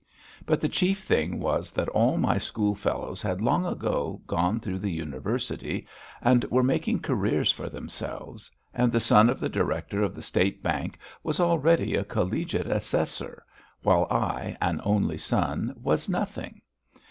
[0.47, 4.89] But the chief thing was that all my schoolfellows had long ago gone through the
[4.89, 5.85] University
[6.23, 10.63] and were making careers for themselves, and the son of the director of the State
[10.63, 13.45] Bank was already a collegiate assessor,
[13.83, 16.63] while I, an only son, was nothing!